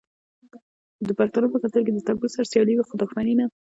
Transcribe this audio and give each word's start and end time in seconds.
د 1.07 1.09
پښتنو 1.19 1.47
په 1.51 1.57
کلتور 1.61 1.81
کې 1.85 1.91
د 1.93 1.99
تربور 2.07 2.29
سره 2.35 2.49
سیالي 2.51 2.73
وي 2.75 2.83
خو 2.87 2.95
دښمني 3.01 3.33
نه. 3.39 3.45